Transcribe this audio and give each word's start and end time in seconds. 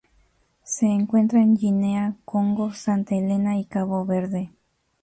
Se 0.63 0.87
encuentra 0.87 1.43
en 1.43 1.55
Guinea, 1.55 2.15
Congo, 2.25 2.73
Santa 2.73 3.13
Helena 3.13 3.59
y 3.59 3.65
Cabo 3.65 4.03
Verde. 4.03 4.49